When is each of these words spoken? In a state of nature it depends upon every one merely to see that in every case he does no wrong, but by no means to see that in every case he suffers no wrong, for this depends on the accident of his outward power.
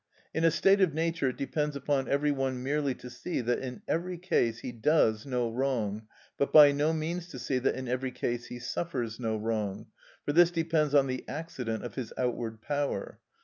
In 0.33 0.43
a 0.43 0.49
state 0.49 0.81
of 0.81 0.95
nature 0.95 1.29
it 1.29 1.37
depends 1.37 1.75
upon 1.75 2.07
every 2.07 2.31
one 2.31 2.63
merely 2.63 2.95
to 2.95 3.07
see 3.07 3.39
that 3.39 3.59
in 3.59 3.83
every 3.87 4.17
case 4.17 4.61
he 4.61 4.71
does 4.71 5.27
no 5.27 5.47
wrong, 5.51 6.07
but 6.39 6.51
by 6.51 6.71
no 6.71 6.91
means 6.91 7.27
to 7.27 7.37
see 7.37 7.59
that 7.59 7.75
in 7.75 7.87
every 7.87 8.09
case 8.09 8.47
he 8.47 8.57
suffers 8.57 9.19
no 9.19 9.37
wrong, 9.37 9.85
for 10.25 10.33
this 10.33 10.49
depends 10.49 10.95
on 10.95 11.05
the 11.05 11.23
accident 11.29 11.83
of 11.85 11.93
his 11.93 12.11
outward 12.17 12.63
power. 12.63 13.19